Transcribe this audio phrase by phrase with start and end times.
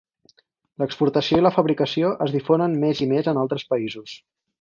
[0.83, 4.17] L'exportació i la fabricació es difonen més i més en altres països.